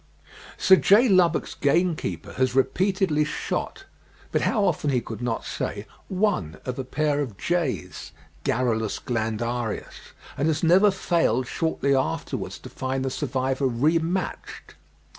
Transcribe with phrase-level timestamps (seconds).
[0.57, 1.07] Sir J.
[1.07, 3.85] Lubbock's gamekeeper has repeatedly shot,
[4.31, 8.11] but how often he could not say, one of a pair of jays
[8.43, 14.73] (Garrulus glandarius), and has never failed shortly afterwards to find the survivor re matched.